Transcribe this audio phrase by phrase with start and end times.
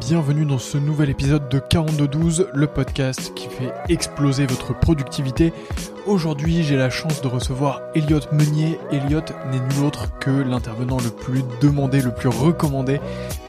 [0.00, 5.52] bienvenue dans ce nouvel épisode de 4212, le podcast qui fait exploser votre productivité.
[6.08, 8.78] Aujourd'hui, j'ai la chance de recevoir Elliot Meunier.
[8.90, 9.20] Elliot
[9.52, 12.98] n'est nul autre que l'intervenant le plus demandé, le plus recommandé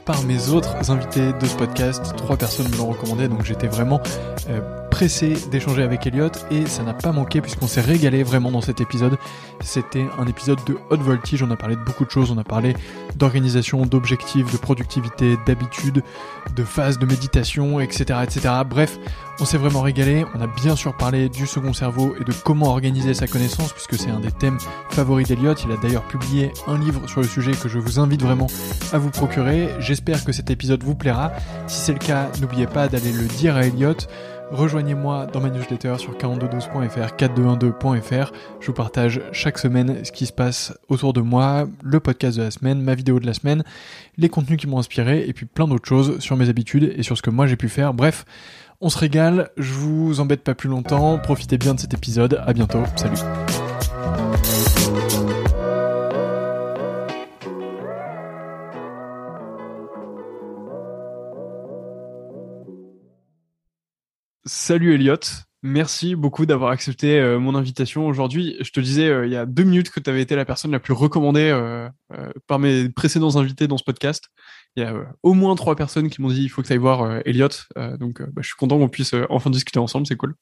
[0.04, 2.14] par mes autres invités de ce podcast.
[2.18, 4.02] Trois personnes me l'ont recommandé, donc j'étais vraiment
[4.50, 4.60] euh,
[4.90, 8.82] pressé d'échanger avec Elliot et ça n'a pas manqué puisqu'on s'est régalé vraiment dans cet
[8.82, 9.16] épisode.
[9.60, 12.44] C'était un épisode de Hot Voltage, on a parlé de beaucoup de choses, on a
[12.44, 12.74] parlé
[13.16, 16.02] d'organisation, d'objectifs, de productivité, d'habitude,
[16.54, 18.48] de phases de méditation, etc., etc.
[18.68, 18.98] Bref,
[19.40, 20.24] on s'est vraiment régalé.
[20.34, 23.96] On a bien sûr parlé du second cerveau et de comment organiser sa connaissance puisque
[23.96, 24.58] c'est un des thèmes
[24.90, 25.54] favoris d'Eliot.
[25.64, 28.48] Il a d'ailleurs publié un livre sur le sujet que je vous invite vraiment
[28.92, 29.68] à vous procurer.
[29.78, 31.32] J'espère que cet épisode vous plaira.
[31.66, 33.96] Si c'est le cas, n'oubliez pas d'aller le dire à Elliot.
[34.50, 38.32] Rejoignez-moi dans ma newsletter sur 4212.fr, 4212.fr.
[38.60, 42.42] Je vous partage chaque semaine ce qui se passe autour de moi, le podcast de
[42.42, 43.62] la semaine, ma vidéo de la semaine,
[44.18, 47.16] les contenus qui m'ont inspiré et puis plein d'autres choses sur mes habitudes et sur
[47.16, 47.94] ce que moi j'ai pu faire.
[47.94, 48.24] Bref,
[48.80, 52.52] on se régale, je vous embête pas plus longtemps, profitez bien de cet épisode, à
[52.52, 53.18] bientôt, salut.
[64.46, 65.16] Salut Elliot,
[65.62, 68.56] merci beaucoup d'avoir accepté euh, mon invitation aujourd'hui.
[68.60, 70.70] Je te disais euh, il y a deux minutes que tu avais été la personne
[70.70, 71.88] la plus recommandée euh,
[72.46, 74.28] par mes précédents invités dans ce podcast.
[74.76, 76.78] Il y a au moins trois personnes qui m'ont dit il faut que tu ailles
[76.78, 77.48] voir Elliot.
[77.98, 80.34] donc bah, je suis content qu'on puisse enfin discuter ensemble, c'est cool.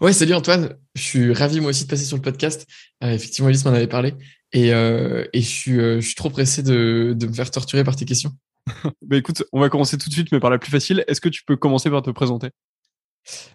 [0.00, 0.76] Ouais, salut Antoine.
[0.94, 2.66] Je suis ravi moi aussi de passer sur le podcast.
[3.00, 4.14] effectivement, Elise m'en avait parlé.
[4.52, 8.04] Et, et je, suis, je suis trop pressé de, de me faire torturer par tes
[8.04, 8.32] questions.
[9.02, 11.04] bah écoute, on va commencer tout de suite, mais par la plus facile.
[11.08, 12.50] Est-ce que tu peux commencer par te présenter?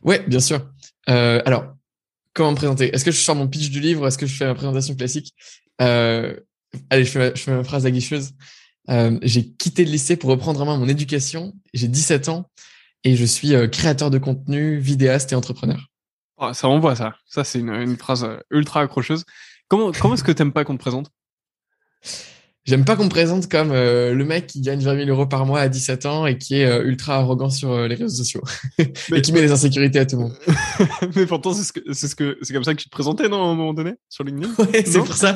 [0.04, 0.70] Ouais, bien sûr.
[1.10, 1.76] Euh, alors,
[2.34, 2.94] comment me présenter?
[2.94, 4.08] Est-ce que je sors mon pitch du livre?
[4.08, 5.34] Est-ce que je fais ma présentation classique?
[5.82, 6.36] Euh,
[6.90, 8.32] Allez, je fais, ma, phrase aguicheuse.
[8.90, 11.54] Euh, j'ai quitté le lycée pour reprendre en main mon éducation.
[11.74, 12.50] J'ai 17 ans
[13.04, 15.88] et je suis euh, créateur de contenu, vidéaste et entrepreneur.
[16.38, 17.16] Oh, ça envoie ça.
[17.26, 19.26] Ça, c'est une, phrase ultra accrocheuse.
[19.68, 21.12] Comment, comment est-ce que tu n'aimes pas qu'on te présente?
[22.68, 25.46] J'aime pas qu'on me présente comme euh, le mec qui gagne 20 000 euros par
[25.46, 28.42] mois à 17 ans et qui est euh, ultra arrogant sur euh, les réseaux sociaux
[28.78, 30.34] et qui met les insécurités à tout le monde.
[31.16, 33.30] mais pourtant, c'est ce que, c'est ce que, c'est comme ça que tu te présentais,
[33.30, 34.54] non, à un moment donné, sur LinkedIn?
[34.58, 35.34] Ouais, c'est pour ça.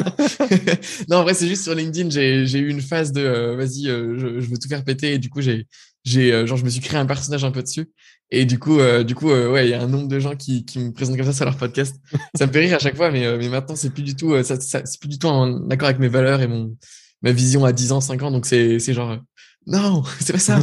[1.09, 4.40] non, en vrai, c'est juste sur LinkedIn, j'ai, j'ai eu une phase de, vas-y, je,
[4.40, 5.68] je, veux tout faire péter et du coup, j'ai,
[6.03, 7.90] j'ai, genre, je me suis créé un personnage un peu dessus.
[8.30, 10.80] Et du coup, du coup, ouais, il y a un nombre de gens qui, qui
[10.80, 11.96] me présentent comme ça sur leur podcast.
[12.36, 14.59] ça me fait rire à chaque fois, mais, mais maintenant, c'est plus du tout, ça,
[14.59, 16.75] ça c'est plus du tout en accord avec mes valeurs et mon,
[17.22, 18.32] ma vision à 10 ans, 5 ans.
[18.32, 19.18] Donc, c'est genre,
[19.68, 20.59] non, c'est pas ça.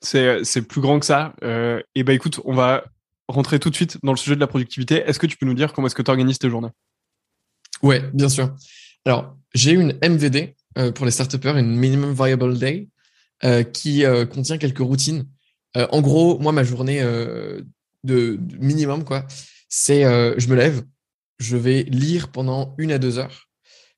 [0.00, 1.34] c'est plus grand que ça.
[1.42, 2.84] Euh, et bah, écoute, on va
[3.28, 4.96] rentrer tout de suite dans le sujet de la productivité.
[4.96, 6.70] Est-ce que tu peux nous dire comment est-ce que tu organises tes journées?
[7.82, 8.54] Ouais, bien sûr.
[9.04, 12.88] Alors, j'ai une MVD euh, pour les start une Minimum Viable Day,
[13.44, 15.26] euh, qui euh, contient quelques routines.
[15.76, 17.66] Euh, en gros, moi, ma journée de,
[18.02, 19.26] de, minimum, quoi,
[19.68, 20.82] c'est je me lève,
[21.38, 23.50] je vais lire pendant une à deux heures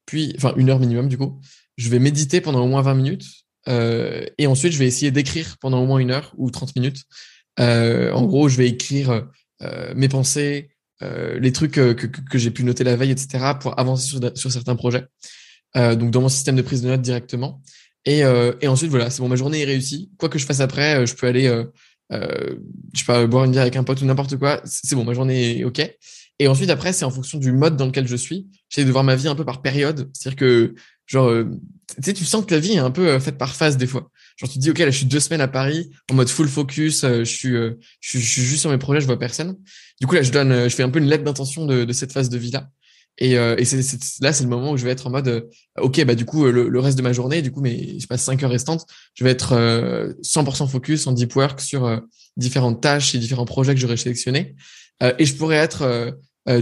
[0.09, 1.39] puis, enfin une heure minimum du coup.
[1.77, 3.27] Je vais méditer pendant au moins 20 minutes.
[3.69, 7.05] Euh, et ensuite, je vais essayer d'écrire pendant au moins une heure ou 30 minutes.
[7.61, 9.29] Euh, en gros, je vais écrire
[9.63, 10.71] euh, mes pensées,
[11.03, 14.21] euh, les trucs que, que, que j'ai pu noter la veille, etc., pour avancer sur,
[14.35, 15.05] sur certains projets.
[15.77, 17.61] Euh, donc, dans mon système de prise de notes directement.
[18.07, 20.11] Et, et ensuite, voilà, c'est bon, ma journée est réussie.
[20.17, 21.45] Quoi que je fasse après, je peux aller,
[22.11, 22.57] je
[22.95, 24.63] sais pas, boire une bière avec un pote ou n'importe quoi.
[24.65, 25.83] C'est bon, ma journée est OK.
[26.39, 28.47] Et ensuite, après, c'est en fonction du mode dans lequel je suis.
[28.69, 30.09] J'essaie de voir ma vie un peu par période.
[30.13, 30.75] C'est-à-dire que,
[31.07, 31.45] genre, euh,
[31.97, 33.89] tu sais, tu sens que ta vie est un peu euh, faite par phase des
[33.89, 34.11] fois.
[34.37, 36.49] Genre, tu te dis, OK, là, je suis deux semaines à Paris, en mode full
[36.49, 39.57] focus, euh, je, suis, je, suis, juste sur mes projets, je vois personne.
[40.01, 42.29] Du coup, là, je donne, je fais un peu une lettre d'intention de, cette phase
[42.29, 42.69] de vie-là.
[43.21, 43.65] Et, et
[44.21, 45.51] là, c'est le moment où je vais être en mode,
[45.81, 48.45] OK, bah, du coup, le, reste de ma journée, du coup, mais je passe cinq
[48.45, 49.55] heures restantes, je vais être
[50.23, 52.01] 100% focus en deep work sur
[52.37, 54.55] différentes tâches et différents projets que j'aurais sélectionnés.
[55.19, 56.13] et je pourrais être euh,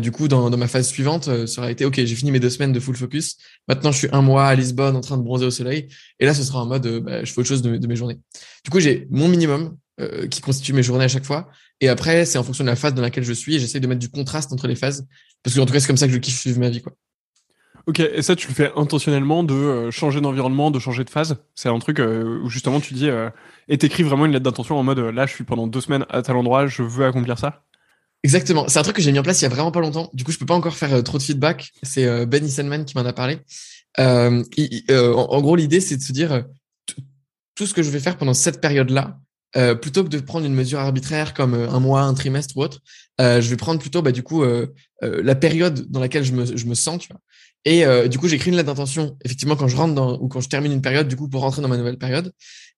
[0.00, 2.50] du coup, dans, ma phase suivante, euh, ça aurait été OK, j'ai fini mes deux
[2.50, 3.36] semaines de full focus.
[3.68, 5.86] Maintenant, je suis un mois à Lisbonne en train de bronzer au soleil.
[6.18, 8.18] Et là, ce sera en mode, euh, bah, je fais autre chose de, mes journées.
[8.64, 11.48] Du coup, j'ai mon minimum euh, qui constitue mes journées à chaque fois.
[11.80, 13.54] Et après, c'est en fonction de la phase dans laquelle je suis.
[13.54, 15.06] Et j'essaie de mettre du contraste entre les phases.
[15.44, 16.82] Parce que, en tout cas, c'est comme ça que je kiffe vivre ma vie.
[16.82, 16.92] Quoi.
[17.86, 21.36] Ok, et ça, tu le fais intentionnellement de changer d'environnement, de changer de phase?
[21.54, 23.08] C'est un truc où justement tu dis,
[23.68, 26.22] et t'écris vraiment une lettre d'intention en mode, là, je suis pendant deux semaines à
[26.22, 27.62] tel endroit, je veux accomplir ça?
[28.22, 28.66] Exactement.
[28.68, 30.10] C'est un truc que j'ai mis en place il y a vraiment pas longtemps.
[30.12, 31.70] Du coup, je peux pas encore faire euh, trop de feedback.
[31.82, 33.38] C'est euh, Ben Issenman qui m'en a parlé.
[33.98, 34.42] Euh,
[34.90, 36.44] euh en, gros, l'idée, c'est de se dire
[37.54, 39.18] tout ce que je vais faire pendant cette période-là,
[39.80, 42.80] plutôt que de prendre une mesure arbitraire comme un mois, un trimestre ou autre,
[43.18, 44.44] je vais prendre plutôt, bah, du coup,
[45.00, 47.20] la période dans laquelle je me, je me sens, tu vois.
[47.64, 50.50] Et du coup, j'écris une lettre d'intention, effectivement, quand je rentre dans, ou quand je
[50.50, 52.30] termine une période, du coup, pour rentrer dans ma nouvelle période.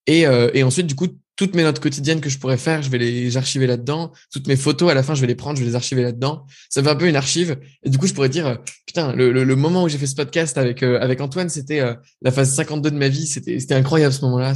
[0.06, 0.28] Et
[0.62, 1.08] ensuite, du coup,
[1.38, 4.12] toutes mes notes quotidiennes que je pourrais faire, je vais les archiver là-dedans.
[4.30, 6.44] Toutes mes photos, à la fin, je vais les prendre, je vais les archiver là-dedans.
[6.68, 7.58] Ça fait un peu une archive.
[7.82, 8.56] Et du coup, je pourrais dire, euh,
[8.86, 11.80] putain, le, le, moment où j'ai fait ce podcast avec, avec Antoine, c'était
[12.20, 13.26] la phase 52 de ma vie.
[13.26, 14.52] C'était, c'était incroyable ce moment-là.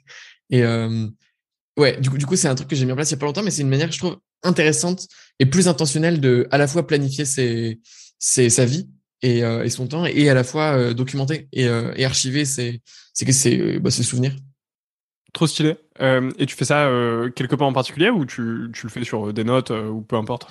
[0.50, 0.62] Et
[1.76, 3.16] ouais, du coup, du coup, c'est un truc que j'ai mis en place il y
[3.16, 5.08] a pas longtemps, mais c'est une manière je trouve intéressante
[5.38, 7.80] et plus intentionnelle de à la fois planifier ses,
[8.18, 8.88] ses sa vie
[9.24, 12.82] euh, et, son temps, et à la fois euh, documenter et, euh, et archiver ses,
[13.24, 14.36] que ses, bah, ses souvenirs.
[15.32, 15.76] Trop stylé.
[16.00, 16.90] Et tu fais ça
[17.36, 20.46] quelque part en particulier ou tu, tu le fais sur des notes ou peu importe?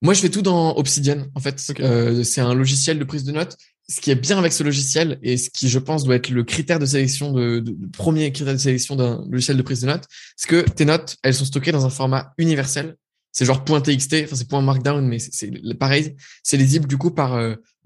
[0.00, 1.26] Moi, je fais tout dans Obsidian.
[1.34, 3.56] En fait, c'est un logiciel de prise de notes.
[3.88, 6.44] Ce qui est bien avec ce logiciel et ce qui, je pense, doit être le
[6.44, 10.04] critère de sélection de, de, premier critère de sélection d'un logiciel de prise de notes,
[10.36, 12.96] c'est que tes notes, elles sont stockées dans un format universel
[13.38, 17.36] c'est genre .txt, enfin c'est .markdown, mais c'est pareil, c'est lisible du coup par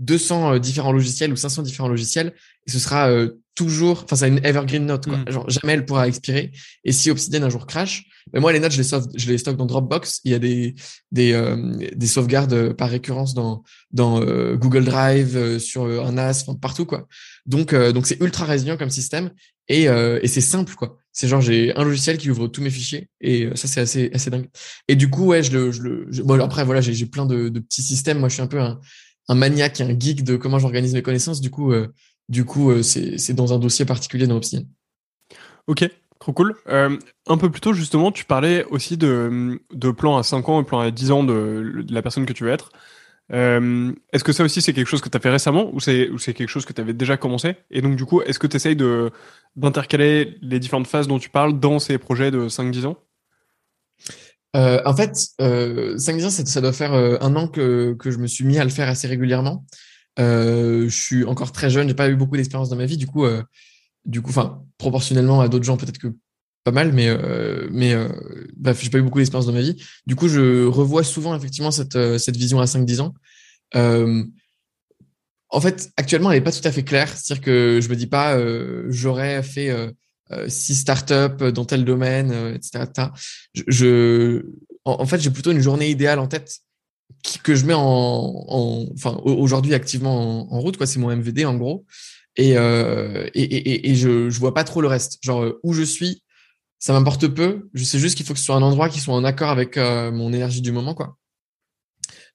[0.03, 2.35] 200 euh, différents logiciels ou 500 différents logiciels,
[2.67, 5.17] et ce sera euh, toujours, enfin c'est une evergreen note, quoi.
[5.17, 5.31] Mm.
[5.31, 6.53] Genre jamais elle pourra expirer.
[6.85, 9.39] Et si Obsidian un jour crash, mais moi les notes je les sauve, je les
[9.39, 10.21] stocke dans Dropbox.
[10.25, 10.75] Il y a des
[11.11, 14.21] des euh, des sauvegardes par récurrence dans dans
[14.55, 17.07] Google Drive, sur un NAS, partout quoi.
[17.47, 19.31] Donc donc c'est ultra résilient comme système
[19.69, 20.99] et et c'est simple quoi.
[21.13, 24.11] C'est genre, j'ai un logiciel qui ouvre tous mes fichiers et euh, ça, c'est assez,
[24.15, 24.49] assez dingue.
[24.89, 27.61] Et du coup, ouais, je le, je le, bon, après, voilà, j'ai plein de, de,
[27.61, 28.19] petits systèmes.
[28.19, 28.81] Moi, je suis un peu un,
[29.29, 31.41] un maniaque un geek de comment j'organise mes connaissances.
[31.41, 31.89] Du coup, euh,
[32.29, 34.65] du coup, euh, c'est dans un dossier particulier dans Obsidian.
[35.67, 35.89] Ok,
[36.19, 36.55] trop cool.
[36.69, 36.99] Euh,
[37.29, 40.65] un peu plus tôt, justement, tu parlais aussi de, de plan à 5 ans et
[40.65, 42.71] plan à 10 ans de, de la personne que tu veux être.
[43.31, 46.49] Est-ce que ça aussi, c'est quelque chose que tu as fait récemment ou c'est quelque
[46.49, 47.57] chose que tu avais déjà commencé?
[47.71, 48.77] Et donc, du coup, est-ce que tu essayes
[49.57, 52.99] d'intercaler les différentes phases dont tu parles dans ces projets de 5-10 ans?
[54.55, 58.19] Euh, en fait, euh, 5-10 ans, ça, doit faire euh, un an que, que je
[58.19, 59.65] me suis mis à le faire assez régulièrement.
[60.19, 63.07] Euh, je suis encore très jeune, j'ai pas eu beaucoup d'expérience dans ma vie, du
[63.07, 63.25] coup,
[64.05, 66.09] du coup, enfin, proportionnellement à d'autres gens, peut-être que
[66.65, 67.95] pas mal, mais euh, mais
[68.57, 69.83] bref, j'ai pas eu beaucoup d'expérience dans ma vie.
[70.07, 73.15] Du coup, je revois souvent effectivement cette cette vision à 5-10 ans.
[75.55, 77.09] En fait, actuellement, elle est pas tout à fait claire.
[77.09, 78.39] C'est-à-dire que je me dis pas,
[78.91, 79.71] j'aurais fait
[80.49, 82.87] six startups dans tel domaine, etc.,
[83.55, 84.47] Je, je
[84.85, 86.59] en, fait, j'ai plutôt une journée idéale en tête
[87.43, 90.77] que je mets en, en enfin aujourd'hui activement en, en, route.
[90.77, 91.85] Quoi, c'est mon MVD en gros.
[92.37, 95.19] Et, et, et, et, je, je vois pas trop le reste.
[95.23, 96.23] Genre où je suis,
[96.83, 97.69] ça m'importe peu.
[97.75, 99.77] Je sais juste qu'il faut que ce soit un endroit qui soit en accord avec
[99.77, 101.17] euh, mon énergie du moment, quoi.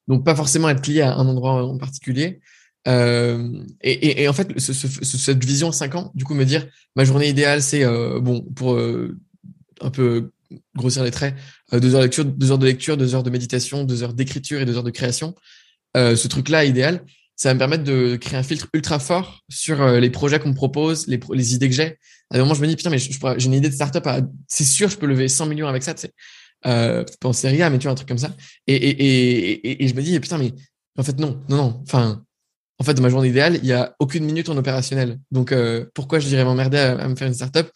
[0.08, 2.40] Donc pas forcément être lié à un endroit en particulier.
[2.88, 6.46] Euh, et, et, et, en fait, ce, ce, cette vision 5 ans, du coup, me
[6.46, 6.66] dire
[6.96, 9.18] ma journée idéale, c'est euh, bon pour euh,
[9.82, 10.32] un peu
[10.76, 11.36] grossir les traits,
[11.74, 14.14] euh, deux heures de lecture, deux heures de lecture, deux heures de méditation, deux heures
[14.14, 15.36] d'écriture et deux heures de création.
[15.96, 17.04] ce truc-là idéal,
[17.36, 20.56] ça va me permettre de créer un filtre ultra fort sur les projets qu'on me
[20.56, 21.98] propose, les, les idées que j'ai,
[22.32, 24.06] à un moment, je me dis, putain, mais j'ai une idée de startup,
[24.48, 26.14] c'est sûr, je peux lever 100 millions avec ça, tu sais.
[26.66, 28.36] Euh, pas en mais tu vois, un truc comme ça.
[28.66, 30.54] Et, et, et, et, je me dis, putain, mais
[30.98, 31.82] en fait, non, non, non.
[31.84, 32.24] Enfin,
[32.80, 35.20] en fait, dans ma journée idéale, il y a aucune minute en opérationnel.
[35.32, 37.68] Donc, euh, pourquoi je dirais m'emmerder à, me faire une startup?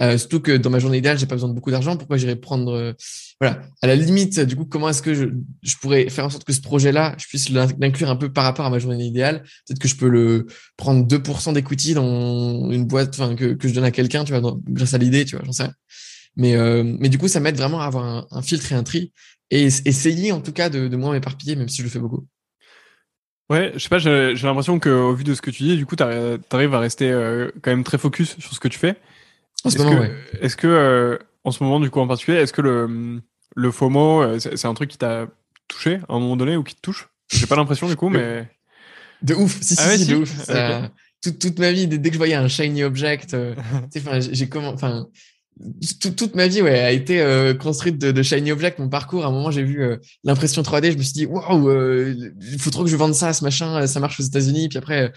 [0.00, 1.96] Euh, surtout que dans ma journée idéale, j'ai pas besoin de beaucoup d'argent.
[1.96, 2.92] Pourquoi j'irais prendre, euh,
[3.40, 6.52] voilà, à la limite, du coup, comment est-ce que je, pourrais faire en sorte que
[6.52, 9.42] ce projet-là, je puisse l'inclure un peu par rapport à ma journée idéale?
[9.66, 10.46] Peut-être que je peux le
[10.76, 14.56] prendre 2% d'equity dans une boîte, enfin que, que je donne à quelqu'un, tu vois,
[14.68, 15.68] grâce à l'idée, tu vois, j'en sais.
[16.36, 18.82] Mais euh, mais du coup, ça m'aide vraiment à avoir un, un, filtre et un
[18.82, 19.12] tri
[19.50, 22.26] et essayer en tout cas de, de moins m'éparpiller, même si je le fais beaucoup.
[23.50, 25.96] Ouais, je sais pas, j'ai l'impression qu'au vu de ce que tu dis, du coup,
[25.96, 28.96] tu arrives à rester euh, quand même très focus sur ce que tu fais.
[29.66, 30.10] Est-ce que,
[30.40, 33.20] est-ce que euh, en ce moment, du coup, en particulier, est-ce que le,
[33.54, 35.26] le FOMO, euh, c'est un truc qui t'a
[35.68, 37.08] touché à un moment donné ou qui te touche?
[37.30, 38.48] J'ai pas l'impression, du coup, mais.
[39.22, 40.50] De ouf, si, ah si, de ouf.
[41.22, 43.54] toute, toute, ma vie, dès, que je voyais un shiny object, euh,
[44.32, 45.06] j'ai comment, enfin,
[46.16, 48.78] toute, ma vie ouais, a été euh, construite de, de, shiny object.
[48.78, 50.92] Mon parcours, à un moment, j'ai vu euh, l'impression 3D.
[50.92, 53.86] Je me suis dit, waouh, euh, il faut trop que je vende ça, ce machin.
[53.86, 54.68] Ça marche aux États-Unis.
[54.68, 55.12] Puis après,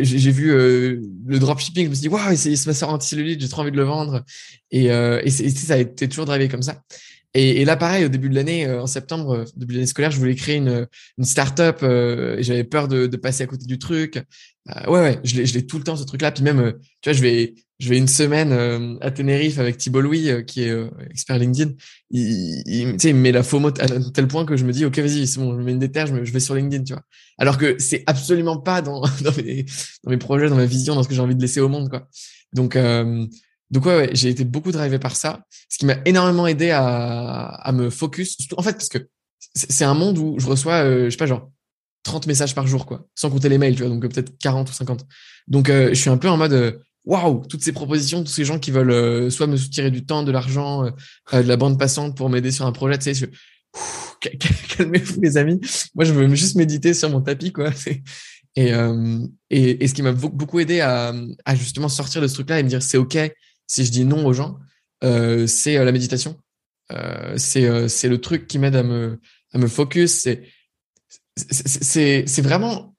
[0.00, 1.84] j'ai vu le dropshipping.
[1.86, 3.40] Je me suis dit, waouh, c'est ma sœur anti-cellulite.
[3.40, 4.22] J'ai trop envie de le vendre.
[4.70, 6.82] Et, et, ça a été toujours drivé comme ça.
[7.34, 10.18] Et, et, là, pareil, au début de l'année, en septembre, début de l'année scolaire, je
[10.18, 14.20] voulais créer une, une start-up et j'avais peur de, de, passer à côté du truc.
[14.88, 16.32] ouais, ouais, je l'ai tout le temps, ce truc-là.
[16.32, 20.02] Puis même, tu vois, je vais, je vais une semaine euh, à Tenerife avec Thibault
[20.02, 21.72] Louis, euh, qui est euh, expert LinkedIn.
[22.10, 25.26] Il, il, il met la FOMO à tel point que je me dis, OK, vas-y,
[25.26, 27.02] c'est bon, je mets une déterre, je, je vais sur LinkedIn, tu vois.
[27.38, 29.64] Alors que c'est absolument pas dans, dans, mes,
[30.04, 31.88] dans mes projets, dans ma vision, dans ce que j'ai envie de laisser au monde,
[31.88, 32.06] quoi.
[32.52, 32.76] Donc,
[33.70, 37.46] donc ouais, ouais j'ai été beaucoup drivé par ça, ce qui m'a énormément aidé à,
[37.46, 38.36] à me focus.
[38.56, 38.98] En fait, parce que
[39.54, 41.50] c'est un monde où je reçois, je sais pas, genre
[42.02, 44.72] 30 messages par jour, quoi, sans compter les mails, tu vois, donc peut-être 40 ou
[44.72, 45.06] 50.
[45.48, 48.70] Donc, je suis un peu en mode, waouh, toutes ces propositions, tous ces gens qui
[48.70, 50.84] veulent soit me soutirer du temps, de l'argent,
[51.32, 53.28] de la bande passante pour m'aider sur un projet, tu sais,
[54.76, 55.60] calmez-vous les amis.
[55.94, 57.70] Moi, je veux juste méditer sur mon tapis, quoi.
[58.56, 62.34] Et, euh, et, et, ce qui m'a beaucoup aidé à, à, justement sortir de ce
[62.34, 63.16] truc-là et me dire c'est ok
[63.70, 64.58] si je dis non aux gens,
[65.04, 66.36] euh, c'est euh, la méditation.
[66.92, 69.20] Euh, c'est euh, c'est le truc qui m'aide à me
[69.52, 70.12] à me focus.
[70.12, 70.42] C'est
[71.36, 72.94] c'est vraiment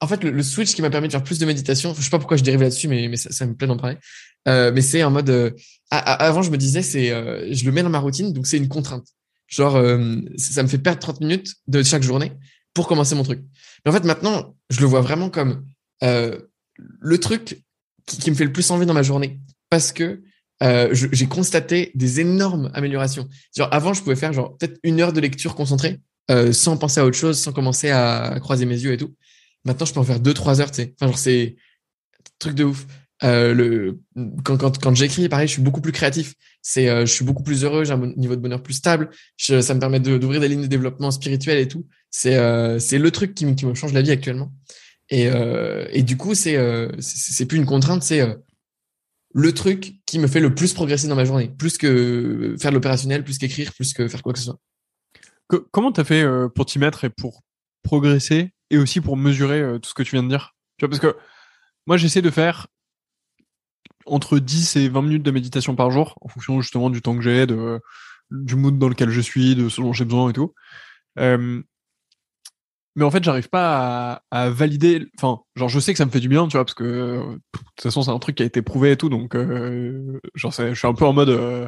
[0.00, 1.94] en fait le, switch qui m'a permis de faire plus de méditation.
[1.94, 3.98] Je sais pas pourquoi je dérive là-dessus, mais mais ça, me plaît d'en parler.
[4.46, 5.54] mais c'est en mode
[5.90, 7.08] avant je me disais c'est
[7.52, 9.06] je le mets dans ma routine donc c'est une contrainte.
[9.50, 12.32] Genre, euh, ça me fait perdre 30 minutes de chaque journée
[12.72, 13.40] pour commencer mon truc.
[13.84, 15.66] Mais en fait, maintenant, je le vois vraiment comme
[16.04, 16.38] euh,
[16.78, 17.60] le truc
[18.06, 19.40] qui, me fait le plus envie dans ma journée.
[19.70, 20.22] Parce que
[20.62, 23.28] euh, j'ai constaté des énormes améliorations.
[23.56, 27.00] Genre, avant, je pouvais faire genre peut-être une heure de lecture concentrée, euh, sans penser
[27.00, 29.14] à autre chose, sans commencer à croiser mes yeux et tout.
[29.64, 30.94] Maintenant, je peux en faire deux, trois heures, tu sais.
[30.96, 31.56] Enfin, genre, c'est
[32.38, 32.86] truc de ouf.
[33.22, 34.00] Euh, le,
[34.44, 36.34] quand, quand, quand j'écris, pareil, je suis beaucoup plus créatif.
[36.62, 39.10] C'est, je suis beaucoup plus heureux, j'ai un niveau de bonheur plus stable.
[39.38, 41.86] Ça me permet d'ouvrir des lignes de développement spirituel et tout.
[42.10, 42.38] C'est,
[42.80, 44.52] c'est le truc qui, qui, me change la vie actuellement.
[45.10, 46.56] Et, euh, et du coup, c'est,
[47.00, 48.38] c'est plus une contrainte, c'est
[49.32, 53.24] le truc qui me fait le plus progresser dans ma journée, plus que faire l'opérationnel,
[53.24, 54.60] plus qu'écrire, plus que faire quoi que ce soit.
[55.72, 56.24] comment tu as fait
[56.54, 57.42] pour t'y mettre et pour
[57.82, 60.54] progresser et aussi pour mesurer tout ce que tu viens de dire?
[60.78, 61.16] Tu vois, parce que
[61.86, 62.68] moi, j'essaie de faire
[64.06, 67.22] entre 10 et 20 minutes de méditation par jour, en fonction justement du temps que
[67.22, 67.46] j'ai,
[68.30, 70.54] du mood dans lequel je suis, de ce dont j'ai besoin et tout.
[71.18, 71.62] Euh,
[73.00, 75.06] mais en fait, j'arrive pas à, valider.
[75.16, 77.40] Enfin, genre, je sais que ça me fait du bien, tu vois, parce que de
[77.54, 80.74] toute façon, c'est un truc qui a été prouvé et tout, donc euh, genre, je
[80.74, 81.66] suis un peu en mode euh,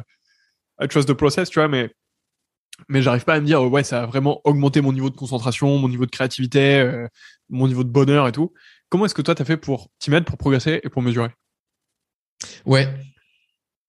[0.79, 1.89] I trust the process, tu vois, mais
[2.87, 5.75] mais j'arrive pas à me dire ouais, ça a vraiment augmenté mon niveau de concentration,
[5.79, 7.07] mon niveau de créativité, euh,
[7.49, 8.53] mon niveau de bonheur et tout.
[8.89, 11.29] Comment est-ce que toi t'as fait pour t'y mettre, pour progresser et pour mesurer?
[12.67, 12.87] Ouais.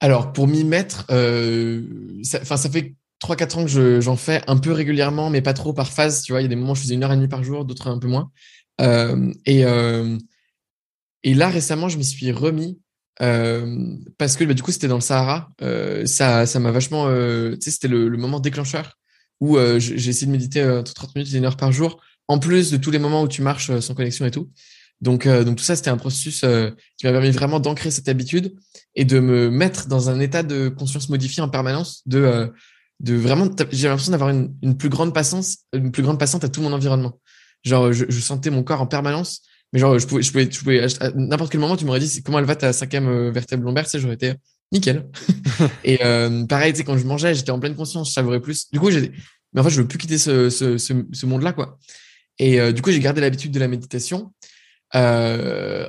[0.01, 1.05] Alors, pour m'y mettre,
[2.23, 2.95] ça, ça fait
[3.25, 6.23] 3-4 ans que j'en fais un peu régulièrement, mais pas trop par phase.
[6.23, 7.43] Tu vois, il y a des moments où je faisais une heure et demie par
[7.43, 8.31] jour, d'autres un peu moins.
[8.81, 10.19] Euh, et, euh,
[11.23, 12.79] et là, récemment, je m'y suis remis
[13.23, 15.51] euh, parce que bah, du coup, c'était dans le Sahara.
[16.05, 17.07] Ça ça m'a vachement.
[17.07, 18.99] Tu sais, c'était le, moment déclencheur
[19.41, 22.71] où j'ai essayé de méditer entre 30 minutes et une heure par jour, en plus
[22.71, 24.51] de tous les moments où tu marches sans connexion et tout.
[25.01, 26.41] Donc, donc tout ça, c'était un processus
[26.97, 28.55] qui m'a permis vraiment d'ancrer cette habitude
[28.95, 32.53] et de me mettre dans un état de conscience modifié en permanence, de,
[33.01, 36.49] de vraiment, j'ai l'impression d'avoir une, une, plus grande patience, une plus grande patience à
[36.49, 37.21] tout mon environnement.
[37.65, 40.59] Genre, je, je, sentais mon corps en permanence, mais genre, je pouvais, je pouvais, je
[40.59, 43.87] pouvais à n'importe quel moment, tu m'aurais dit comment elle va ta cinquième vertèbre lombaire,
[43.87, 44.35] sais, j'aurais été
[44.73, 45.09] nickel.
[45.85, 45.99] et
[46.49, 48.71] pareil, tu sais, quand je mangeais, j'étais en pleine conscience, je savourais plus.
[48.71, 49.13] Du coup, j'ai,
[49.53, 51.79] mais en fait, je veux plus quitter ce, ce, ce, ce monde-là, quoi.
[52.39, 54.33] Et du coup, j'ai gardé l'habitude de la méditation.
[54.95, 55.89] Euh,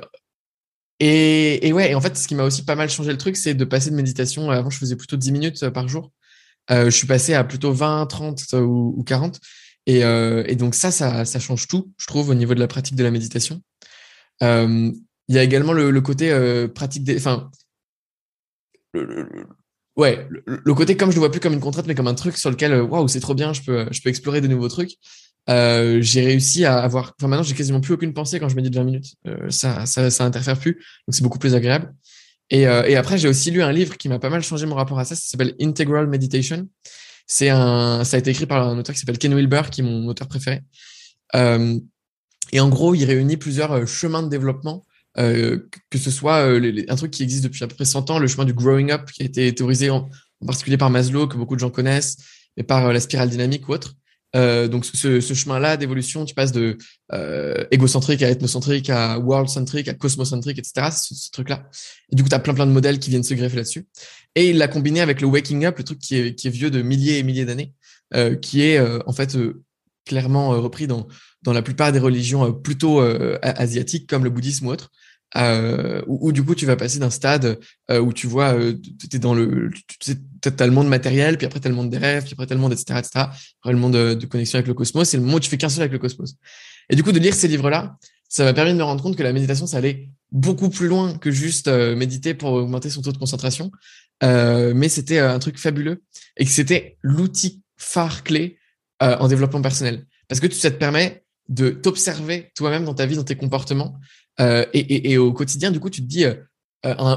[0.98, 3.36] et, et, ouais, et en fait, ce qui m'a aussi pas mal changé le truc,
[3.36, 4.50] c'est de passer de méditation.
[4.50, 6.10] Avant, je faisais plutôt 10 minutes euh, par jour.
[6.70, 9.40] Euh, je suis passé à plutôt 20, 30 ou, ou 40.
[9.86, 12.96] Et, euh, et, donc ça, ça, change tout, je trouve, au niveau de la pratique
[12.96, 13.62] de la méditation.
[14.42, 14.90] Euh,
[15.28, 17.50] il y a également le, côté euh, pratique des, enfin,
[18.94, 19.28] le,
[19.96, 22.36] ouais, le, côté comme je le vois plus comme une contrainte, mais comme un truc
[22.36, 24.98] sur lequel, waouh, c'est trop bien, je peux, je peux explorer de nouveaux trucs.
[25.48, 27.14] Euh, j'ai réussi à avoir.
[27.18, 29.14] Enfin, maintenant, j'ai quasiment plus aucune pensée quand je médite 20 minutes.
[29.28, 31.94] Euh, ça, ça, ça interfère plus, donc c'est beaucoup plus agréable.
[32.50, 34.74] Et, euh, et après, j'ai aussi lu un livre qui m'a pas mal changé mon
[34.74, 35.16] rapport à ça.
[35.16, 36.68] Ça s'appelle Integral Meditation.
[37.26, 39.84] C'est un, ça a été écrit par un auteur qui s'appelle Ken Wilber, qui est
[39.84, 40.62] mon auteur préféré.
[41.34, 41.78] Euh,
[42.52, 44.86] et en gros, il réunit plusieurs euh, chemins de développement,
[45.18, 48.18] euh, que ce soit les, un truc qui existe depuis à peu près 100 ans,
[48.18, 50.08] le chemin du growing up, qui a été théorisé en,
[50.40, 52.18] en particulier par Maslow, que beaucoup de gens connaissent,
[52.56, 53.94] et par la spirale dynamique ou autre.
[54.36, 56.76] Euh, donc ce, chemin-là d'évolution, tu passes de
[57.12, 60.88] euh, égocentrique à ethnocentrique, à world-centrique, à cosmocentrique, etc.
[60.92, 61.68] Ce, ce truc-là.
[62.12, 63.86] Et du coup, tu as plein plein de modèles qui viennent se greffer là-dessus.
[64.34, 67.18] Et il l'a combiné avec le waking up, le truc qui est, vieux de milliers
[67.18, 67.72] et milliers d'années,
[68.14, 69.36] euh, qui est en fait
[70.04, 71.08] clairement repris dans,
[71.42, 73.00] dans la plupart des religions plutôt
[73.42, 74.90] asiatiques comme le bouddhisme ou autre.
[75.36, 77.58] Euh, où, où, du coup tu vas passer d'un stade
[77.90, 78.74] euh, où tu vois euh,
[79.10, 80.12] tu dans le tu
[80.46, 82.54] as le monde matériel puis après tu as le monde rêves puis après tu as
[82.54, 85.24] le monde etc etc après le monde de, de, connexion avec le cosmos c'est le
[85.24, 86.36] moment où tu fais qu'un seul avec le cosmos.
[86.90, 89.16] Et du coup de lire ces livres là ça m'a permis de me rendre compte
[89.16, 93.02] que la méditation ça allait beaucoup plus loin que juste euh, méditer pour augmenter son
[93.02, 93.72] taux de concentration.
[94.22, 96.02] Euh, mais c'était un truc fabuleux
[96.36, 98.58] et que c'était l'outil phare clé
[99.00, 100.06] en développement personnel.
[100.26, 103.98] Parce que ça te permet de t'observer toi-même dans ta vie, dans tes comportements,
[104.40, 106.34] euh, et, et, et, au quotidien, du coup, tu te dis, euh,
[106.84, 107.16] euh,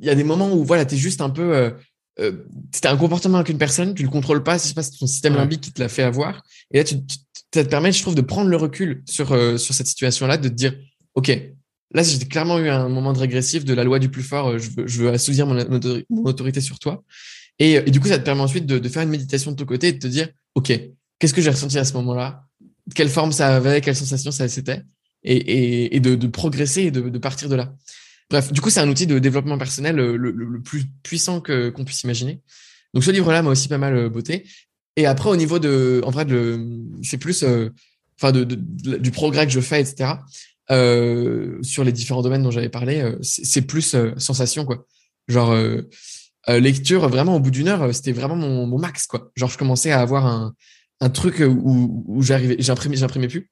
[0.00, 1.54] il y a des moments où voilà, tu es juste un peu.
[1.54, 1.70] Euh,
[2.18, 2.32] euh,
[2.72, 5.34] tu as un comportement avec une personne, tu le contrôles pas, c'est pas ton système
[5.34, 6.42] limbique qui te l'a fait avoir.
[6.70, 7.16] Et là, tu, tu,
[7.52, 10.54] ça te permet, je trouve, de prendre le recul sur, sur cette situation-là, de te
[10.54, 10.74] dire,
[11.14, 11.28] OK,
[11.92, 14.70] là, j'ai clairement eu un moment de régressif de la loi du plus fort, je
[14.70, 15.58] veux, je veux assouvir mon,
[16.24, 17.04] autorité sur toi.
[17.58, 19.88] Et, du coup, ça te permet ensuite de, de, faire une méditation de ton côté
[19.88, 20.72] et de te dire, OK,
[21.18, 22.44] qu'est-ce que j'ai ressenti à ce moment-là?
[22.94, 23.82] Quelle forme ça avait?
[23.82, 24.82] Quelle sensation ça c'était?
[25.24, 27.74] Et, de, progresser et de, partir de là.
[28.30, 31.84] Bref, du coup, c'est un outil de développement personnel le, le, plus puissant que qu'on
[31.84, 32.40] puisse imaginer.
[32.94, 34.44] Donc, ce livre-là m'a aussi pas mal euh, beauté.
[34.96, 36.26] Et après, au niveau de, en vrai,
[37.02, 37.68] c'est plus, euh,
[38.18, 40.14] enfin, de, du progrès que je fais, etc.
[40.70, 44.86] Euh, sur les différents domaines dont j'avais parlé, euh, c'est plus sensation, quoi.
[45.28, 45.54] Genre,
[46.48, 49.30] lecture, vraiment, au bout d'une heure, c'était vraiment mon, max, quoi.
[49.36, 50.54] Genre, je commençais à avoir un,
[51.00, 53.50] un truc où, où j'arrivais, j'imprimais plus.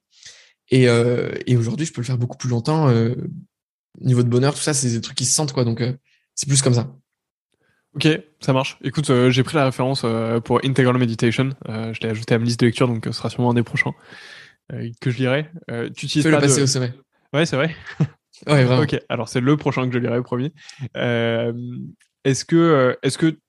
[0.71, 2.89] Et, euh, et aujourd'hui, je peux le faire beaucoup plus longtemps.
[2.89, 3.15] Euh,
[4.01, 5.63] niveau de bonheur, tout ça, c'est des trucs qui se sentent, quoi.
[5.63, 5.93] Donc, euh,
[6.33, 6.91] c'est plus comme ça.
[7.95, 8.07] Ok,
[8.41, 8.77] ça marche.
[8.83, 10.05] Écoute, j'ai pris la référence
[10.43, 11.51] pour Integral Meditation.
[11.65, 13.93] je l'ai ajouté à ma liste de lecture, donc ce sera sûrement un des prochains
[14.99, 15.49] que je lirai.
[15.95, 16.91] tu utilises pas le passer au sommet.
[17.31, 17.73] Ouais, c'est vrai.
[18.47, 18.81] ouais, vraiment.
[18.81, 20.51] Ok, alors c'est le prochain que je lirai, promis.
[20.93, 23.39] est-ce que, est-ce que,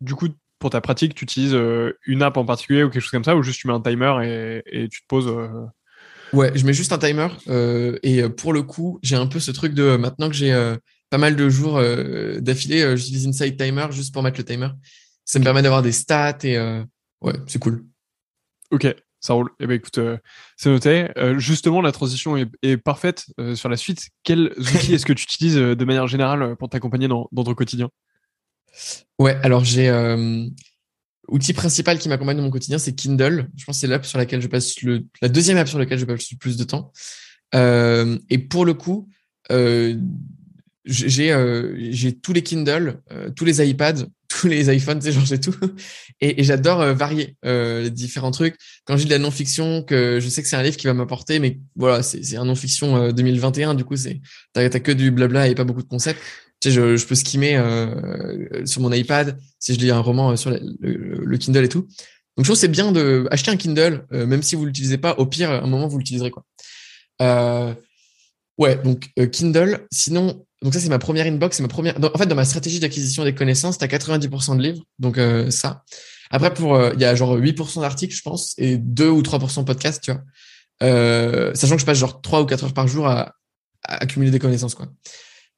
[0.00, 0.26] du coup,
[0.58, 1.56] pour ta pratique, tu utilises
[2.04, 4.62] une app en particulier ou quelque chose comme ça, ou juste tu mets un timer
[4.66, 5.32] et, tu te poses
[6.34, 7.28] Ouais, je mets juste un timer.
[7.48, 10.52] Euh, et pour le coup, j'ai un peu ce truc de maintenant que j'ai
[11.10, 11.80] pas mal de jours
[12.40, 14.68] d'affilée, j'utilise Insight Timer juste pour mettre le timer.
[15.24, 16.58] Ça me permet d'avoir des stats et
[17.20, 17.84] ouais, c'est cool.
[18.70, 18.86] Ok,
[19.20, 19.50] ça roule.
[19.60, 20.00] Eh ben écoute,
[20.56, 21.08] c'est noté.
[21.36, 24.08] justement, la transition est, parfaite sur la suite.
[24.24, 27.90] Quels outils est-ce que tu utilises de manière générale pour t'accompagner dans, dans, ton quotidien?
[29.18, 30.46] Ouais, alors j'ai euh,
[31.28, 33.48] outil principal qui m'accompagne dans mon quotidien, c'est Kindle.
[33.56, 35.98] Je pense que c'est l'app sur laquelle je passe le la deuxième app sur laquelle
[35.98, 36.92] je passe le plus de temps.
[37.54, 39.08] Euh, et pour le coup,
[39.50, 39.96] euh,
[40.84, 45.12] j'ai euh, j'ai tous les Kindle, euh, tous les iPads, tous les iPhones, tu sais,
[45.12, 45.54] genre j'ai tout.
[46.20, 48.56] Et, j'adore euh, varier les différents trucs.
[48.84, 51.38] Quand j'ai de la non-fiction, que je sais que c'est un livre qui va m'apporter,
[51.38, 54.20] mais voilà, c'est un non-fiction 2021, du coup c'est
[54.52, 56.20] t'as que du blabla et pas beaucoup de concepts
[56.70, 61.36] je, peux skimmer euh, sur mon iPad si je lis un roman euh, sur le,
[61.38, 61.82] Kindle et tout.
[62.36, 65.14] Donc je trouve c'est bien de acheter un Kindle, euh, même si vous l'utilisez pas.
[65.14, 66.44] Au pire, à un moment vous l'utiliserez quoi.
[68.56, 69.86] Ouais, donc Kindle.
[69.90, 71.96] Sinon, donc ça c'est ma première inbox, c'est ma première.
[71.98, 75.18] en fait, dans ma stratégie d'acquisition des connaissances, t'as 90% de livres, donc
[75.50, 75.84] ça.
[76.30, 79.64] Après, pour il y a genre 8% d'articles, je pense, et 2 ou 3% de
[79.64, 80.22] podcasts, tu vois.
[81.54, 83.34] sachant que je passe genre 3 ou 4 heures par jour à
[83.82, 84.88] accumuler des connaissances, quoi.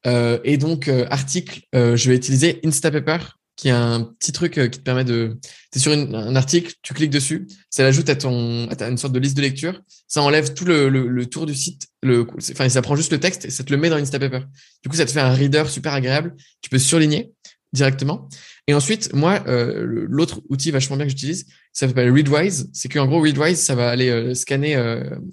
[0.05, 3.17] Euh, et donc, euh, article, euh, je vais utiliser Instapaper,
[3.55, 5.37] qui est un petit truc qui te permet de...
[5.71, 9.13] Tu es sur un article, tu cliques dessus, ça l'ajoute à, ton, à une sorte
[9.13, 12.83] de liste de lecture, ça enlève tout le, le, tour du site, le, enfin, ça
[12.83, 14.41] prend juste le texte et ça te le met dans Instapaper.
[14.83, 17.33] Du coup, ça te fait un reader super agréable, tu peux surligner
[17.73, 18.29] directement.
[18.67, 22.69] Et ensuite, moi, euh, l'autre outil vachement bien que j'utilise, ça s'appelle Readwise.
[22.73, 24.75] C'est qu'en gros, Readwise, ça va aller scanner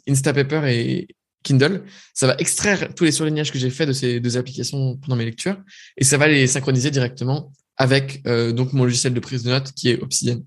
[0.09, 1.09] Instapaper et,
[1.45, 5.15] Kindle, ça va extraire tous les surlignages que j'ai fait de ces deux applications pendant
[5.15, 5.57] mes lectures
[5.97, 9.73] et ça va les synchroniser directement avec euh, donc mon logiciel de prise de notes
[9.73, 10.41] qui est Obsidian.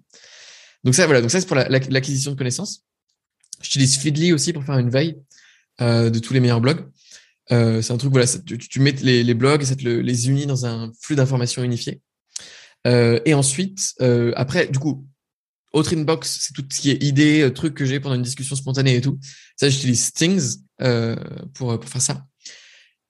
[0.84, 2.84] Donc ça voilà, donc ça c'est pour l'acquisition de connaissances.
[3.62, 5.18] J'utilise Feedly aussi pour faire une veille
[5.82, 6.86] euh, de tous les meilleurs blogs.
[7.52, 10.66] Euh, c'est un truc voilà, tu, mets les, blogs et ça te les unit dans
[10.66, 12.02] un flux d'informations unifié.
[12.86, 13.96] et ensuite,
[14.36, 15.06] après, du coup,
[15.78, 18.96] autre inbox, c'est tout ce qui est idées, trucs que j'ai pendant une discussion spontanée
[18.96, 19.20] et tout.
[19.56, 21.16] Ça, j'utilise Stings euh,
[21.54, 22.26] pour, pour faire ça.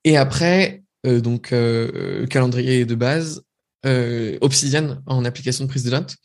[0.04, 3.42] Et après, euh, donc, euh, calendrier de base,
[4.42, 6.18] Obsidian en application de prise de notes.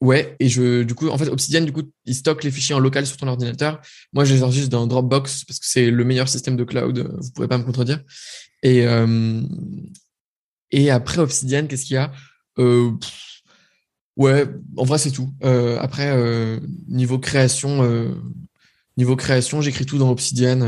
[0.00, 2.78] ouais, et je, du coup, en fait, Obsidian, du coup, il stocke les fichiers en
[2.78, 3.80] local sur ton ordinateur.
[4.12, 7.10] Moi, je les enregistre dans Dropbox parce que c'est le meilleur système de cloud.
[7.20, 8.02] Vous pourrez pas me contredire.
[8.62, 8.86] Et,
[10.70, 12.12] et après Obsidian, qu'est-ce qu'il y a?
[12.58, 12.92] Euh,
[14.16, 14.46] Ouais,
[14.76, 15.32] en vrai, c'est tout.
[15.42, 18.10] Euh, après, euh, niveau création, euh,
[18.96, 20.60] niveau création, j'écris tout dans Obsidian.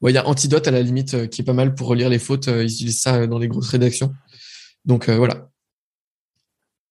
[0.00, 2.18] Ouais, il y a Antidote à la limite qui est pas mal pour relire les
[2.18, 2.46] fautes.
[2.46, 4.12] ils utilisent ça dans les grosses rédactions.
[4.84, 5.48] Donc voilà.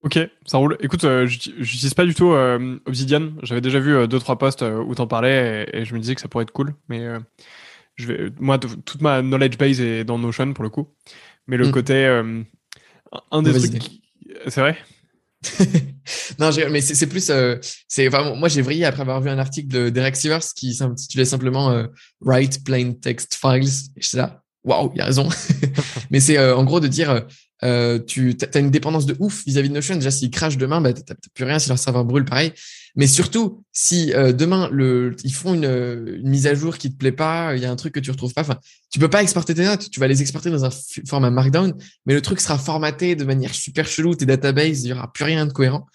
[0.04, 0.78] Ok, ça roule.
[0.80, 2.34] Écoute, j'utilise pas du tout
[2.86, 3.32] Obsidian.
[3.44, 6.28] J'avais déjà vu deux trois posts où t'en parlais et, je me disais que ça
[6.28, 6.74] pourrait être cool.
[6.88, 7.06] Mais
[7.96, 10.88] je vais, moi, toute ma knowledge base est dans Notion pour le coup.
[11.48, 11.72] Mais le hmm.
[11.72, 12.06] côté,
[13.32, 13.92] un des trucs,
[14.48, 14.78] c'est vrai?
[16.40, 17.56] non, mais c'est plus, euh,
[17.88, 21.72] c'est moi j'ai vrillé après avoir vu un article de Derek Sivers qui s'intitulait simplement
[21.72, 21.88] euh,
[22.22, 23.70] Write Plain Text Files.
[23.98, 25.28] Et j'étais là, waouh, il a raison.
[26.12, 27.26] mais c'est euh, en gros de dire,
[28.08, 29.96] tu as une dépendance de ouf vis-à-vis de Notion.
[29.96, 31.60] Déjà, s'ils crachent demain, bah, t'as plus rien.
[31.60, 32.54] Si leur serveur brûle, pareil.
[32.96, 36.98] Mais surtout, si euh, demain le, ils font une, une, mise à jour qui te
[36.98, 38.42] plaît pas, il y a un truc que tu retrouves pas.
[38.42, 38.58] Enfin,
[38.92, 39.90] tu peux pas exporter tes notes.
[39.90, 40.70] Tu vas les exporter dans un
[41.08, 41.74] format Markdown,
[42.06, 44.16] mais le truc sera formaté de manière super chelou.
[44.16, 45.88] Tes databases, il y aura plus rien de cohérent.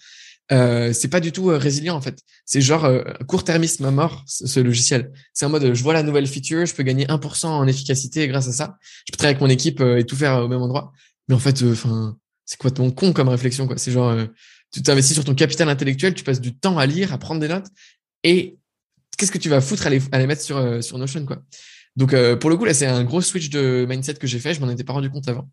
[0.51, 2.19] euh, c'est pas du tout euh, résilient en fait.
[2.45, 5.11] C'est genre euh, court-termisme à mort ce, logiciel.
[5.33, 8.47] C'est en mode je vois la nouvelle feature, je peux gagner 1% en efficacité grâce
[8.47, 8.77] à ça.
[9.05, 10.93] Je peux travailler avec mon équipe et tout faire au même endroit.
[11.27, 13.77] Mais en fait, enfin, c'est quoi ton con comme réflexion quoi?
[13.77, 14.17] C'est genre
[14.71, 17.47] tu t'investis sur ton capital intellectuel, tu passes du temps à lire, à prendre des
[17.47, 17.67] notes
[18.23, 18.57] et
[19.17, 21.41] qu'est-ce que tu vas foutre à les, à les mettre sur sur Notion quoi?
[21.95, 24.53] Donc pour le coup là, c'est un gros switch de mindset que j'ai fait.
[24.53, 25.49] Je m'en étais pas rendu compte avant.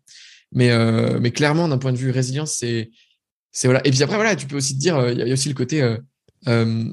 [0.51, 0.69] Mais,
[1.19, 2.91] mais clairement, d'un point de vue résilience, c'est
[3.55, 3.81] c'est voilà.
[3.87, 5.55] Et puis après, voilà, tu peux aussi te dire, euh, il y, a aussi le
[5.55, 5.97] côté euh,
[6.49, 6.83] euh,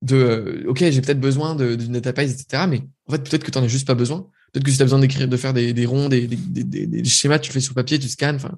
[0.00, 2.66] de, ok, j'ai peut-être besoin d'une database, etc.
[2.68, 4.28] Mais en fait, peut-être que tu n'en as juste pas besoin.
[4.52, 7.40] Peut-être que si tu as besoin d'écrire, de faire des, des ronds, des, des, schémas,
[7.40, 8.36] tu le fais sur papier, tu scannes.
[8.36, 8.56] Enfin,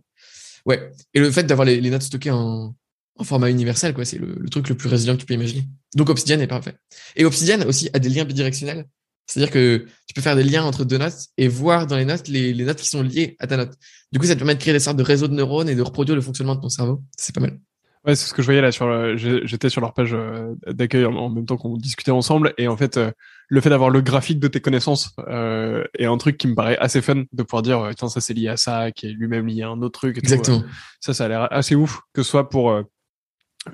[0.66, 0.92] ouais.
[1.14, 2.76] Et le fait d'avoir les, notes stockées en,
[3.18, 5.64] en format universel, quoi, c'est le, truc le plus résilient que tu peux imaginer.
[5.94, 6.74] Donc Obsidian est parfait.
[7.16, 8.86] Et Obsidian aussi a des liens bidirectionnels.
[9.26, 12.28] C'est-à-dire que tu peux faire des liens entre deux notes et voir dans les notes
[12.28, 13.72] les, les, notes qui sont liées à ta note.
[14.12, 15.82] Du coup, ça te permet de créer des sortes de réseaux de neurones et de
[15.82, 17.02] reproduire le fonctionnement de ton cerveau.
[17.16, 17.58] C'est pas mal.
[18.06, 21.28] Ouais, c'est ce que je voyais là sur j'étais sur leur page euh, d'accueil en
[21.28, 23.10] même temps qu'on discutait ensemble et en fait euh,
[23.48, 26.78] le fait d'avoir le graphique de tes connaissances euh, est un truc qui me paraît
[26.78, 29.48] assez fun de pouvoir dire euh, tiens ça c'est lié à ça qui est lui-même
[29.48, 30.62] lié à un autre truc et Exactement.
[31.00, 32.80] ça ça a l'air assez ouf que ce soit pour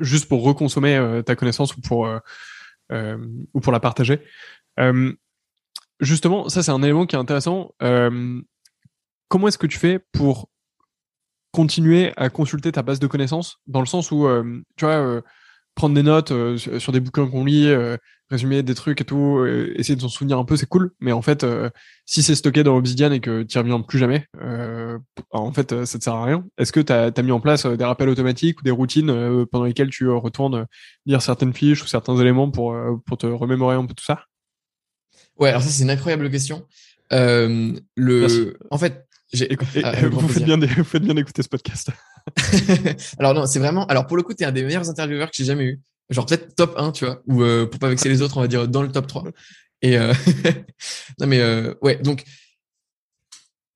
[0.00, 2.08] juste pour reconsommer ta connaissance ou pour
[2.90, 4.20] ou pour la partager.
[6.00, 7.74] justement, ça c'est un élément qui est intéressant.
[9.28, 10.48] comment est-ce que tu fais pour
[11.52, 15.20] continuer à consulter ta base de connaissances dans le sens où, euh, tu vois, euh,
[15.74, 17.72] prendre des notes euh, sur des bouquins qu'on lit,
[18.30, 19.44] résumer des trucs et tout,
[19.76, 20.92] essayer de s'en souvenir un peu, c'est cool.
[21.00, 21.44] Mais en fait,
[22.06, 24.26] si c'est stocké dans Obsidian et que tu reviens plus jamais,
[25.30, 26.44] en fait, ça te sert à rien.
[26.56, 29.90] Est-ce que tu as, mis en place des rappels automatiques ou des routines pendant lesquelles
[29.90, 30.66] tu retournes
[31.04, 34.24] lire certaines fiches ou certains éléments pour, pour te remémorer un peu tout ça?
[35.38, 36.66] Ouais, alors ça, c'est une incroyable question.
[37.10, 38.56] le...
[38.70, 39.06] En fait,
[39.82, 41.90] ah, vous, faites bien vous faites bien d'écouter ce podcast.
[43.18, 43.86] alors non, c'est vraiment.
[43.86, 45.80] Alors pour le coup, tu es un des meilleurs intervieweurs que j'ai jamais eu.
[46.12, 48.48] Genre peut-être top 1, tu vois, ou euh, pour pas vexer les autres, on va
[48.48, 49.24] dire dans le top 3.
[49.80, 50.12] Et euh...
[51.20, 52.24] non mais euh, ouais, donc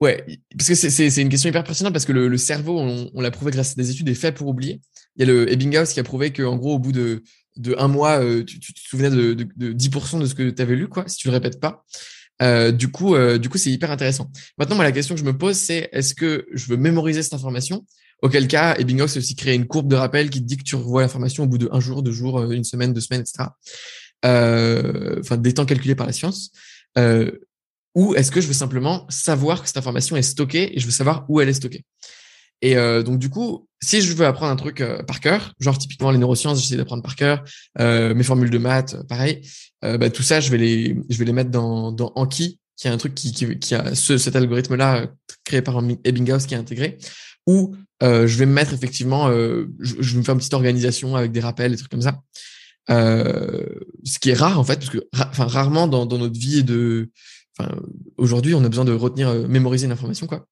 [0.00, 0.24] ouais,
[0.56, 3.52] parce que c'est une question hyper pertinente parce que le, le cerveau, on, l'a prouvé
[3.52, 4.80] grâce à des études, est fait pour oublier.
[5.16, 7.22] Il y a le Ebbinghaus qui a prouvé qu'en gros, au bout de,
[7.56, 10.50] de un mois, euh, tu, tu, te souvenais de, de, de 10% de ce que
[10.50, 11.84] tu avais lu, quoi, si tu le répètes pas.
[12.72, 14.30] Du coup, du coup, c'est hyper intéressant.
[14.58, 17.32] Maintenant, moi, la question que je me pose, c'est est-ce que je veux mémoriser cette
[17.32, 17.86] information
[18.22, 20.74] Auquel cas, Ebbinghaus a aussi créé une courbe de rappel qui te dit que tu
[20.76, 23.50] revois l'information au bout de un jour, deux jours, euh, une semaine, deux semaines, etc.
[24.22, 26.50] Enfin, des temps calculés par la science.
[27.94, 30.92] ou est-ce que je veux simplement savoir que cette information est stockée et je veux
[30.92, 31.84] savoir où elle est stockée?
[32.62, 35.76] Et euh, donc du coup, si je veux apprendre un truc euh, par cœur, genre
[35.78, 37.44] typiquement les neurosciences, j'essaie d'apprendre par cœur,
[37.78, 39.42] euh, mes formules de maths, pareil,
[39.82, 42.90] bah, tout ça, je vais les, je vais les mettre dans, dans Anki, qui est
[42.90, 45.06] un truc qui, qui, qui a ce, cet algorithme-là
[45.44, 46.98] créé par Ebbinghaus qui est intégré,
[47.46, 51.32] où je vais me mettre effectivement, je, je, vais me faire une petite organisation avec
[51.32, 52.20] des rappels, des trucs comme ça.
[52.88, 57.10] ce qui est rare en fait, parce que enfin rarement dans, dans notre vie de,
[57.58, 57.74] enfin
[58.16, 60.46] aujourd'hui, on a besoin de retenir, mémoriser une information quoi.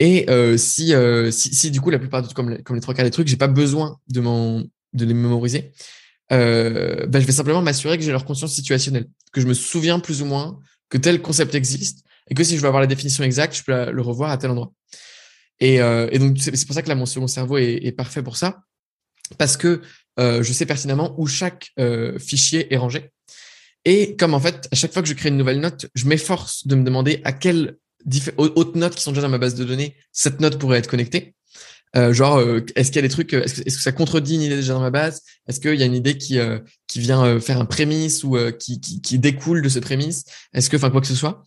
[0.00, 2.94] Et euh, si, euh, si, si, du coup, la plupart de comme, comme les trois
[2.94, 5.72] quarts des trucs, j'ai pas besoin de, mon, de les mémoriser,
[6.32, 10.00] euh, ben, je vais simplement m'assurer que j'ai leur conscience situationnelle, que je me souviens
[10.00, 13.22] plus ou moins que tel concept existe et que si je veux avoir la définition
[13.24, 14.72] exacte, je peux le revoir à tel endroit.
[15.60, 18.22] Et, euh, et donc, c'est pour ça que là, mon second cerveau est, est, parfait
[18.22, 18.62] pour ça,
[19.38, 19.80] parce que
[20.18, 23.10] euh, je sais pertinemment où chaque euh, fichier est rangé.
[23.84, 26.66] Et comme en fait, à chaque fois que je crée une nouvelle note, je m'efforce
[26.66, 27.76] de me demander à quel
[28.36, 31.34] autres notes qui sont déjà dans ma base de données, cette note pourrait être connectée.
[31.96, 34.34] Euh, genre, euh, est-ce qu'il y a des trucs, est-ce que, est que, ça contredit
[34.34, 35.22] une idée déjà dans ma base?
[35.46, 38.36] Est-ce qu'il y a une idée qui euh, qui vient euh, faire un prémisse ou
[38.58, 40.24] qui, qui, qui, découle de ce prémisse?
[40.52, 41.44] Est-ce que, enfin quoi que ce soit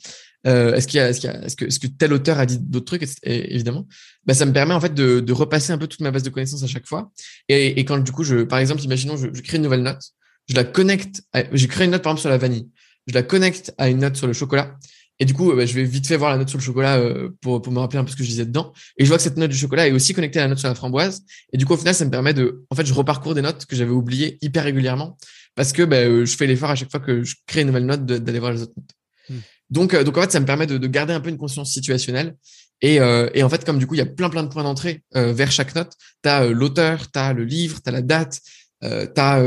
[0.47, 2.45] Est-ce qu'il y a, est-ce qu'il y a, est-ce que, est-ce que tel auteur a
[2.45, 3.87] dit d'autres trucs Évidemment,
[4.25, 6.29] bah, ça me permet en fait de, de, repasser un peu toute ma base de
[6.29, 7.11] connaissances à chaque fois.
[7.49, 10.01] Et, et quand du coup, je, par exemple, imaginons, je, je crée une nouvelle note,
[10.47, 12.69] je la connecte, j'ai créé une note par exemple sur la vanille,
[13.07, 14.77] je la connecte à une note sur le chocolat.
[15.19, 17.29] Et du coup, bah, je vais vite fait voir la note sur le chocolat euh,
[17.41, 18.71] pour, pour me rappeler un peu ce que je disais dedans.
[18.97, 20.67] Et je vois que cette note du chocolat est aussi connectée à la note sur
[20.67, 21.23] la framboise.
[21.51, 23.65] Et du coup, au final, ça me permet de, en fait, je reparcours des notes
[23.65, 25.17] que j'avais oubliées hyper régulièrement
[25.55, 27.85] parce que bah, euh, je fais l'effort à chaque fois que je crée une nouvelle
[27.85, 28.91] note d'aller voir les autres notes.
[29.29, 29.41] Hmm.
[29.69, 31.71] Donc, euh, donc en fait, ça me permet de, de, garder un peu une conscience
[31.71, 32.35] situationnelle.
[32.81, 35.01] Et, et en fait, comme du coup, il y a plein plein de points d'entrée
[35.11, 35.93] vers chaque note.
[36.21, 38.39] Tu as l'auteur, tu as le livre, tu as la date,
[38.83, 39.41] tu as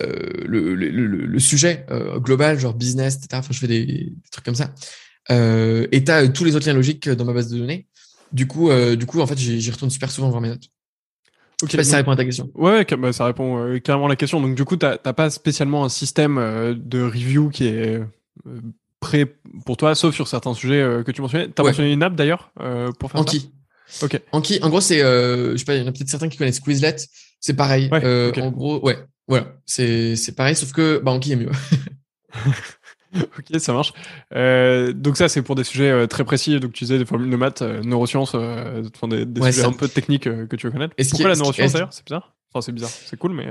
[0.00, 3.28] euh, le, le, le, sujet euh, global, genre business, etc.
[3.34, 4.72] Enfin, je fais des, des trucs comme ça.
[5.30, 7.86] Euh, et tu as tous les autres liens logiques dans ma base de données.
[8.30, 10.68] Du coup, du coup en fait, j'y retourne super souvent voir mes notes.
[11.62, 12.50] Ok, ça répond à ta question.
[12.54, 14.40] Ouais, bah, ça répond carrément à la question.
[14.40, 16.36] Donc du coup, t'as pas spécialement un système
[16.76, 18.00] de review qui est
[19.00, 19.26] prêt
[19.64, 21.48] pour toi, sauf sur certains sujets que tu mentionnais.
[21.48, 22.52] T'as as mentionné une app d'ailleurs
[22.98, 23.52] pour faire Anki.
[24.02, 24.20] Ok.
[24.32, 26.36] Anki, en gros, c'est, euh, je sais pas, il y en a peut-être certains qui
[26.36, 26.96] connaissent Quizlet.
[27.40, 27.88] C'est pareil.
[27.92, 28.32] Ouais, Euh.
[28.40, 28.98] En gros, ouais,
[29.28, 31.50] voilà, c'est c'est pareil, sauf que bah, Anki est mieux.
[33.14, 33.94] Ok, ça marche.
[34.34, 36.60] Euh, donc ça, c'est pour des sujets euh, très précis.
[36.60, 39.62] Donc tu disais des formules de maths, euh, neurosciences, euh, enfin, des, des Ouais, sujets
[39.62, 39.68] ça.
[39.68, 40.92] un peu techniques euh, que tu veux connaître.
[40.98, 41.92] Et ce qui Pourquoi est- la neuroscience est-ce- d'ailleurs?
[41.92, 42.36] C'est bizarre.
[42.52, 42.90] Enfin, c'est bizarre.
[42.90, 43.46] C'est cool, mais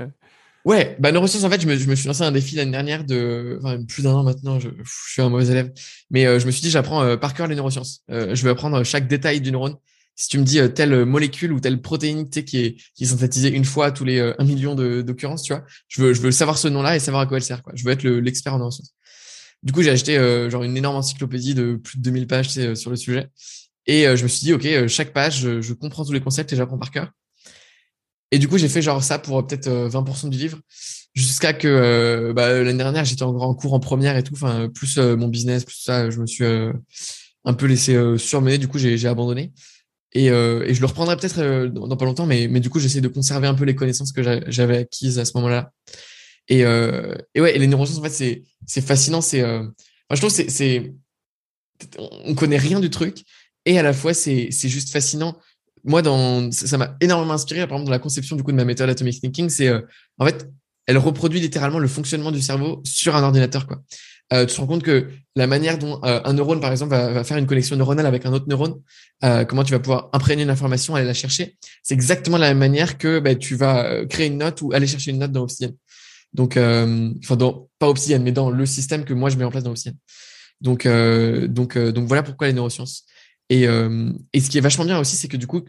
[0.68, 3.02] Ouais, bah neurosciences, en fait, je me, je me suis lancé un défi l'année dernière
[3.02, 5.72] de, enfin, plus d'un an maintenant, je, je suis un mauvais élève,
[6.10, 8.02] mais euh, je me suis dit, j'apprends euh, par cœur les neurosciences.
[8.10, 9.76] Euh, je vais apprendre chaque détail du neurone.
[10.14, 13.04] Si tu me dis euh, telle molécule ou telle protéine, tu sais, qui est, qui
[13.04, 16.20] est synthétisée une fois tous les euh, un million d'occurrences, tu vois, je veux, je
[16.20, 17.72] veux savoir ce nom-là et savoir à quoi elle sert, quoi.
[17.74, 18.92] Je veux être le- l'expert en neurosciences.
[19.62, 22.54] Du coup, j'ai acheté euh, genre une énorme encyclopédie de plus de 2000 pages, tu
[22.54, 23.28] sais, sur le sujet.
[23.86, 26.56] Et je me suis dit, OK, chaque page, je, je comprends tous les concepts et
[26.56, 27.10] j'apprends par cœur.
[28.30, 30.58] Et du coup, j'ai fait genre ça pour euh, peut-être euh, 20% du livre
[31.14, 34.98] jusqu'à que euh, bah, l'année dernière j'étais en cours en première et tout enfin plus
[34.98, 36.72] euh, mon business plus ça je me suis euh,
[37.44, 38.58] un peu laissé euh, surmener.
[38.58, 39.52] Du coup j'ai abandonné.
[40.12, 42.70] Et, euh, et je le reprendrai peut-être euh, dans, dans pas longtemps mais mais du
[42.70, 45.72] coup j'essaie de conserver un peu les connaissances que j'a- j'avais acquises à ce moment-là.
[46.48, 49.64] Et euh, et ouais et les neurosciences en fait c'est fascinant c'est euh,
[50.12, 50.94] je trouve c'est
[51.98, 53.24] on connaît rien du truc.
[53.64, 55.36] Et à la fois c'est juste fascinant
[55.84, 56.02] moi
[56.52, 59.20] ça m'a énormément inspiré par exemple dans la conception du coup de ma méthode atomic
[59.20, 59.80] thinking c'est euh,
[60.18, 60.48] en fait
[60.86, 63.66] elle reproduit littéralement le fonctionnement du cerveau sur un ordinateur.
[64.32, 67.22] Euh, tu te rends compte que la manière dont euh, un neurone, par exemple, va,
[67.24, 68.80] faire une connexion neuronale avec un autre neurone,
[69.20, 72.96] comment tu vas pouvoir imprégner une information, aller la chercher, c'est exactement la même manière
[72.96, 75.72] que bah, tu vas créer une note ou aller chercher une note dans Obsidian.
[76.32, 79.64] Donc, enfin, dans, pas Obsidian, mais dans le système que moi je mets en place
[79.64, 79.94] dans Obsidian.
[80.62, 83.04] Donc voilà pourquoi les neurosciences.
[83.48, 85.62] Et, euh, et ce qui est vachement bien aussi, c'est que du coup,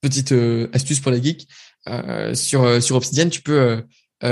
[0.00, 1.48] petite euh, astuce pour les geeks,
[1.88, 3.84] euh, sur, sur Obsidian, tu peux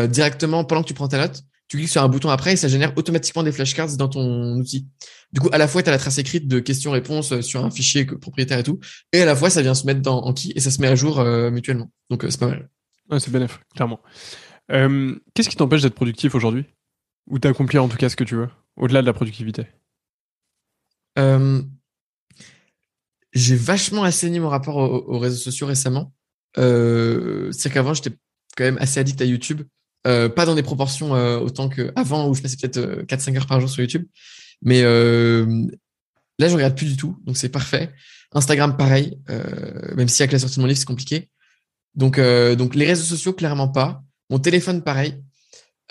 [0.09, 2.69] directement, pendant que tu prends ta note, tu cliques sur un bouton après et ça
[2.69, 4.89] génère automatiquement des flashcards dans ton outil.
[5.33, 8.05] Du coup, à la fois, tu as la trace écrite de questions-réponses sur un fichier
[8.05, 8.79] propriétaire et tout,
[9.13, 10.95] et à la fois, ça vient se mettre dans Anki et ça se met à
[10.95, 11.91] jour euh, mutuellement.
[12.11, 12.69] Donc, euh, c'est pas mal.
[13.11, 14.01] ouais, c'est bénéf, clairement.
[14.71, 16.65] Euh, Qu'est-ce qui t'empêche d'être productif aujourd'hui?
[17.29, 19.67] Ou d'accomplir en tout cas ce que tu veux, au-delà de la productivité?
[23.37, 26.13] J'ai vachement assaini mon rapport aux, aux réseaux sociaux récemment.
[26.59, 28.11] Euh, C'est qu'avant, j'étais
[28.57, 29.63] quand même assez addict à YouTube.
[30.07, 33.47] Euh, pas dans des proportions euh, autant qu'avant, où je passais peut-être euh, 4-5 heures
[33.47, 34.07] par jour sur YouTube.
[34.63, 37.93] Mais là, je regarde plus du tout, donc c'est parfait.
[38.33, 39.19] Instagram, pareil,
[39.95, 41.29] même si avec la sortie de mon livre, c'est compliqué.
[41.95, 44.03] Donc, les réseaux sociaux, clairement pas.
[44.31, 45.23] Mon téléphone, pareil.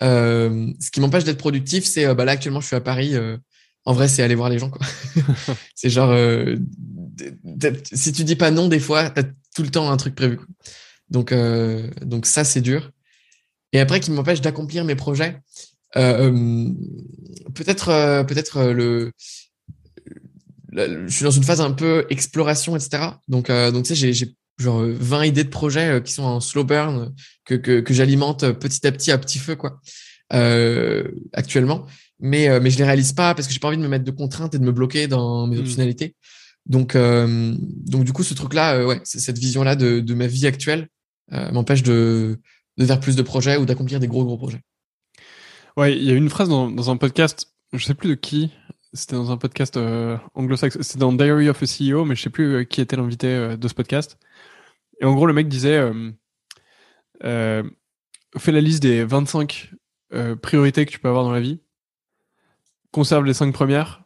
[0.02, 3.14] Ce qui m'empêche d'être productif, c'est bah là actuellement, je suis à Paris.
[3.86, 4.72] en vrai, c'est aller voir les gens,
[5.76, 6.16] c'est genre,
[7.92, 9.24] si tu dis pas non des fois, t'as
[9.56, 10.40] tout le temps un truc prévu.
[11.10, 12.92] Donc, euh, donc ça, c'est dur.
[13.74, 15.38] Et après, qui m'empêche d'accomplir mes projets,
[15.98, 16.70] euh,
[17.54, 19.12] peut-être, euh, peut-être euh, le,
[20.72, 23.04] le, je suis dans une phase un peu exploration, etc.
[23.28, 27.14] Donc, donc tu sais, j'ai genre 20 idées de projets qui sont en slow burn
[27.46, 29.80] que que, que j'alimente petit à petit à petit feu, quoi.
[30.34, 31.86] Euh, actuellement,
[32.20, 34.12] mais mais je les réalise pas parce que j'ai pas envie de me mettre de
[34.12, 35.60] contraintes et de me bloquer dans mes Mm.
[35.60, 36.16] optionnalités.
[36.66, 40.90] Donc euh, donc du coup, ce truc-là, euh, ouais, cette vision-là de, ma vie actuelle
[41.34, 42.40] euh, m'empêche de
[42.78, 44.62] de faire plus de projets ou d'accomplir des gros gros projets.
[45.78, 48.52] Ouais, il y a une phrase dans, un podcast, je sais plus de qui,
[48.94, 49.78] c'était dans un podcast
[50.34, 53.68] anglo-saxon, c'était dans Diary of a CEO, mais je sais plus qui était l'invité de
[53.68, 54.18] ce podcast.
[55.02, 55.92] Et en gros, le mec disait
[58.38, 59.72] fais la liste des 25
[60.14, 61.60] euh, priorités que tu peux avoir dans la vie,
[62.92, 64.04] conserve les 5 premières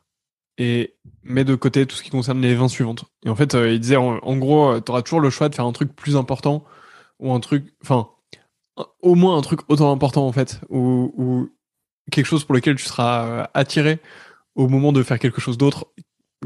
[0.58, 0.96] et
[1.30, 3.06] mets de côté tout ce qui concerne les 20 suivantes.
[3.26, 5.66] Et en fait, euh, il disait en, gros, tu auras toujours le choix de faire
[5.66, 6.64] un truc plus important
[7.20, 8.10] ou un truc, enfin,
[9.02, 11.50] au moins un truc autant important en fait, ou,
[12.12, 14.00] quelque chose pour lequel tu seras euh, attiré
[14.56, 15.88] au moment de faire quelque chose d'autre.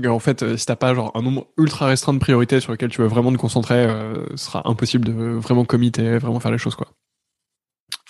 [0.06, 2.90] En fait, euh, si t'as pas genre un nombre ultra restreint de priorités sur lesquelles
[2.90, 6.52] tu veux vraiment te concentrer, euh, ce sera impossible de vraiment commit et vraiment faire
[6.52, 6.88] les choses quoi.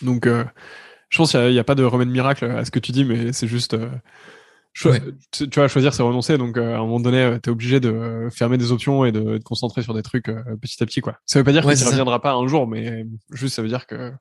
[0.02, 0.44] Donc, euh,
[1.10, 3.34] je pense qu'il n'y a, pas de remède miracle à ce que tu dis, mais
[3.34, 3.90] c'est juste euh,
[4.86, 5.02] ouais.
[5.32, 6.38] tu, tu vois choisir c'est renoncer.
[6.38, 9.44] Donc, euh, à un moment donné, t'es obligé de fermer des options et de, te
[9.44, 11.18] concentrer sur des trucs euh, petit à petit quoi.
[11.26, 13.68] Ça veut pas dire ouais, que tu reviendras pas un jour, mais juste ça veut
[13.68, 14.12] dire que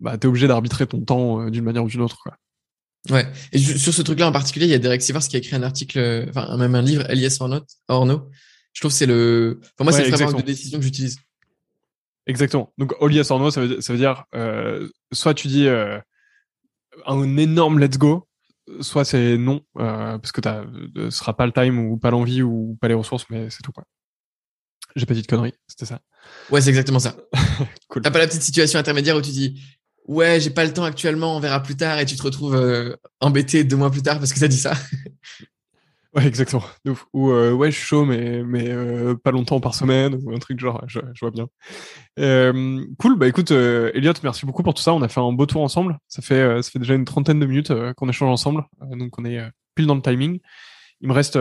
[0.00, 2.36] bah, t'es obligé d'arbitrer ton temps euh, d'une manière ou d'une autre quoi.
[3.10, 3.26] Ouais.
[3.52, 5.62] Et sur ce truc-là en particulier, il y a Derek Sivers qui a écrit un
[5.62, 8.30] article, enfin même un livre, Elias or, not, or no.
[8.72, 11.18] Je trouve que c'est le, enfin moi ouais, c'est le framework de décision que j'utilise.
[12.26, 12.72] Exactement.
[12.78, 15.98] Donc Elias or no, ça veut, ça veut dire euh, soit tu dis euh,
[17.06, 18.26] un énorme let's go,
[18.80, 20.64] soit c'est non euh, parce que t'as,
[20.96, 23.72] ce sera pas le time ou pas l'envie ou pas les ressources, mais c'est tout
[23.72, 23.84] quoi.
[24.96, 26.00] J'ai pas dit de conneries, c'était ça.
[26.50, 27.16] Ouais, c'est exactement ça.
[27.88, 28.02] cool.
[28.02, 29.60] T'as pas la petite situation intermédiaire où tu dis
[30.06, 32.94] ouais, j'ai pas le temps actuellement, on verra plus tard, et tu te retrouves euh,
[33.20, 34.74] embêté deux mois plus tard parce que ça dit ça.
[36.14, 36.62] Ouais, exactement.
[37.12, 40.38] Ou euh, ouais, je suis chaud, mais, mais euh, pas longtemps par semaine, ou un
[40.38, 41.48] truc genre, je, je vois bien.
[42.20, 44.94] Euh, cool, bah écoute, euh, Elliot, merci beaucoup pour tout ça.
[44.94, 45.98] On a fait un beau tour ensemble.
[46.06, 49.24] Ça fait, euh, ça fait déjà une trentaine de minutes qu'on échange ensemble, donc on
[49.24, 49.40] est
[49.74, 50.38] pile dans le timing.
[51.00, 51.36] Il me reste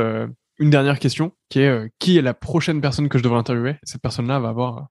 [0.60, 3.76] une dernière question, qui est qui est la prochaine personne que je devrais interviewer?
[3.84, 4.88] Cette personne-là va avoir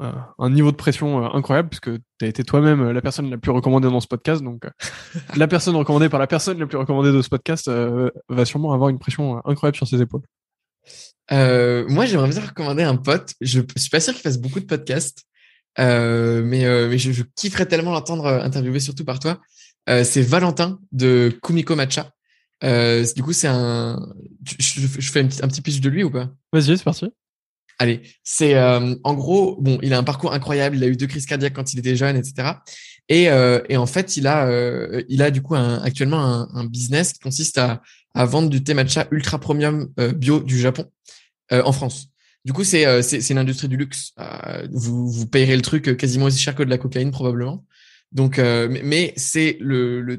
[0.00, 3.30] euh, un niveau de pression euh, incroyable puisque tu as été toi-même euh, la personne
[3.30, 4.42] la plus recommandée dans ce podcast.
[4.42, 4.64] Donc,
[5.36, 7.70] la personne recommandée par la personne la plus recommandée de ce podcast
[8.28, 10.22] va sûrement avoir une pression incroyable sur ses épaules.
[11.30, 13.34] moi, j'aimerais bien recommander un pote.
[13.40, 15.24] Je, suis pas sûr qu'il fasse beaucoup de podcasts,
[15.78, 19.40] mais, mais je, kifferais tellement l'entendre interviewer, surtout par toi.
[19.86, 22.10] c'est Valentin de Kumiko Matcha.
[22.62, 23.98] du coup, c'est un.
[24.58, 26.30] Je, fais un petit, un petit pitch de lui ou pas?
[26.52, 27.06] Vas-y, c'est parti.
[27.78, 30.76] Allez, c'est euh, en gros, bon, il a un parcours incroyable.
[30.76, 32.52] Il a eu deux crises cardiaques quand il était jeune, etc.
[33.08, 37.12] Et, euh, et en fait, il a, euh, il a du coup actuellement un, business
[37.12, 37.82] qui consiste à,
[38.14, 40.86] à vendre du thé matcha ultra premium bio du Japon
[41.50, 42.08] en France.
[42.44, 44.12] Du coup, c'est c'est une industrie du luxe.
[44.70, 47.64] vous vous payerez le truc quasiment aussi cher que de la cocaïne probablement.
[48.12, 50.18] Donc, mais, c'est le,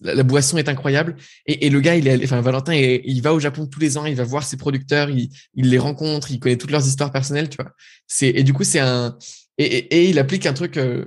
[0.00, 1.16] la, boisson est incroyable.
[1.46, 4.06] Et, et, le gars, il est, enfin, Valentin, il va au Japon tous les ans,
[4.06, 7.48] il va voir ses producteurs, il, il les rencontre, il connaît toutes leurs histoires personnelles,
[7.48, 7.72] tu vois.
[8.06, 9.16] C'est, et du coup, c'est un,
[9.58, 11.04] et, et, il applique un truc, euh,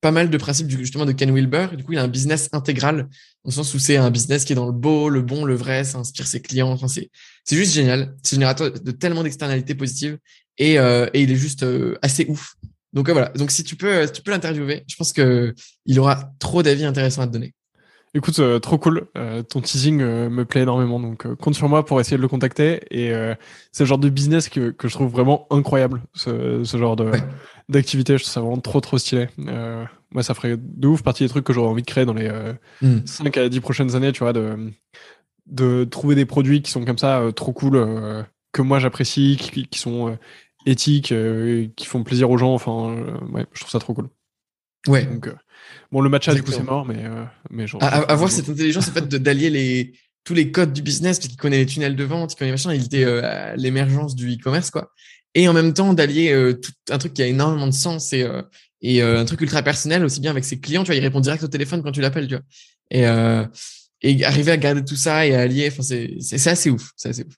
[0.00, 1.68] pas mal de principes justement de Ken Wilber.
[1.76, 3.08] Du coup, il a un business intégral,
[3.44, 5.84] au sens où c'est un business qui est dans le beau, le bon, le vrai,
[5.84, 6.70] ça inspire ses clients.
[6.70, 7.10] Enfin, c'est,
[7.44, 8.14] c'est juste génial.
[8.22, 10.18] C'est générateur de tellement d'externalités positives
[10.56, 12.54] et, euh, et il est juste euh, assez ouf.
[12.92, 13.28] Donc voilà.
[13.30, 15.54] Donc si tu peux, si tu peux l'interviewer, je pense que
[15.84, 17.54] il aura trop d'avis intéressants à te donner.
[18.14, 19.06] Écoute, euh, trop cool.
[19.16, 22.28] Euh, ton teasing euh, me plaît énormément, donc compte sur moi pour essayer de le
[22.28, 22.80] contacter.
[22.90, 23.12] Et
[23.72, 27.10] c'est le genre de business que, que je trouve vraiment incroyable, ce, ce genre de
[27.68, 28.16] d'activité.
[28.16, 29.28] Je trouve ça vraiment trop trop stylé.
[29.36, 32.30] moi, ça ferait de ouf partie des trucs que j'aurais envie de créer dans les
[32.80, 33.40] 5 hmm.
[33.40, 34.72] à 10 prochaines années, tu vois, de
[35.46, 39.78] de trouver des produits qui sont comme ça, trop cool, que moi j'apprécie, qui, qui,
[39.78, 40.18] sont
[40.66, 41.14] éthiques,
[41.76, 42.52] qui font plaisir aux gens.
[42.54, 42.96] Enfin,
[43.32, 44.08] ouais, je trouve ça trop cool.
[44.86, 45.04] Ouais.
[45.04, 45.28] Donc,
[45.90, 47.82] Bon, le match, du coup, c'est mort, mais, euh, mais genre.
[47.82, 49.92] avoir cette intelligence, en fait, d'allier les,
[50.24, 52.74] tous les codes du business, parce qu'il connaît les tunnels de vente, il connaît machin,
[52.74, 54.92] il était euh, à l'émergence du e-commerce, quoi.
[55.34, 58.26] Et en même temps, d'allier euh, tout un truc qui a énormément de sens et,
[58.82, 61.42] et un truc ultra personnel, aussi bien avec ses clients, tu vois, il répond direct
[61.42, 62.44] au téléphone quand tu l'appelles, tu vois.
[62.90, 63.04] Et,
[64.02, 67.24] et arriver à garder tout ça et à allier, enfin, c'est assez ouf, c'est assez
[67.24, 67.34] ouf.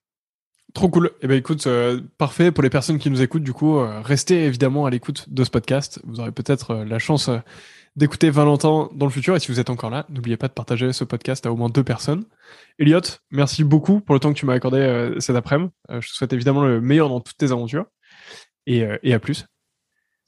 [0.74, 1.10] Trop cool.
[1.22, 1.66] Eh ben écoute,
[2.16, 3.42] parfait pour les personnes qui nous écoutent.
[3.42, 6.00] Du coup, restez évidemment à l'écoute de ce podcast.
[6.04, 7.28] Vous aurez peut-être la chance
[7.96, 9.36] d'écouter Valentin dans le futur.
[9.36, 11.68] Et si vous êtes encore là, n'oubliez pas de partager ce podcast à au moins
[11.68, 12.24] deux personnes.
[12.78, 15.70] Elliot, merci beaucoup pour le temps que tu m'as accordé euh, cet après-midi.
[15.90, 17.86] Euh, je te souhaite évidemment le meilleur dans toutes tes aventures.
[18.66, 19.46] Et, euh, et à plus.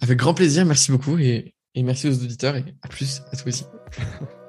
[0.00, 3.48] Avec grand plaisir, merci beaucoup et, et merci aux auditeurs et à plus à toi
[3.48, 3.64] aussi.